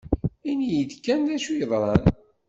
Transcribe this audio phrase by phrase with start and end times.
[0.49, 2.03] Ini-yi-d kan d acu yeḍran!